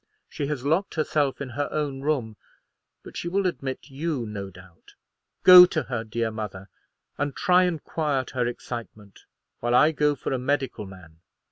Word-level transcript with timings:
She 0.27 0.47
has 0.47 0.65
locked 0.65 0.95
herself 0.95 1.41
in 1.41 1.49
her 1.49 1.69
own 1.71 2.01
room; 2.01 2.35
but 3.03 3.15
she 3.15 3.27
will 3.27 3.45
admit 3.45 3.91
you, 3.91 4.25
no 4.25 4.49
doubt. 4.49 4.95
Go 5.43 5.67
to 5.67 5.83
her, 5.83 6.03
dear 6.03 6.31
mother, 6.31 6.69
and 7.19 7.35
try 7.35 7.65
and 7.65 7.83
quiet 7.83 8.31
her 8.31 8.47
excitement, 8.47 9.25
while 9.59 9.75
I 9.75 9.91
go 9.91 10.15
for 10.15 10.33
a 10.33 10.39
medical 10.39 10.87
man." 10.87 11.19